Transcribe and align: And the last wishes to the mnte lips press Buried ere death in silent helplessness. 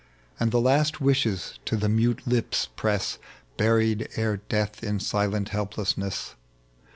And 0.39 0.51
the 0.51 0.59
last 0.59 0.99
wishes 0.99 1.59
to 1.65 1.75
the 1.75 1.85
mnte 1.87 2.25
lips 2.25 2.69
press 2.75 3.19
Buried 3.55 4.09
ere 4.15 4.37
death 4.37 4.83
in 4.83 4.99
silent 4.99 5.49
helplessness. 5.49 6.33